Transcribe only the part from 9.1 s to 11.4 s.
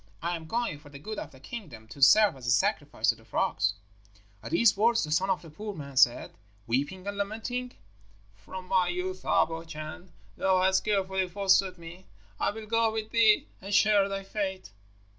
up, O Chan, thou hast carefully